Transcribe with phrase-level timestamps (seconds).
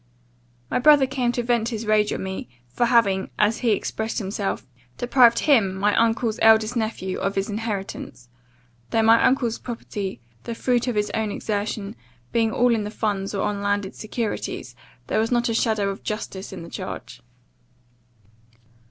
[0.71, 4.65] My brother came to vent his rage on me, for having, as he expressed himself,
[4.97, 8.27] 'deprived him, my uncle's eldest nephew, of his inheritance;'
[8.89, 11.95] though my uncle's property, the fruit of his own exertion,
[12.31, 14.75] being all in the funds, or on landed securities,
[15.05, 17.21] there was not a shadow of justice in the charge.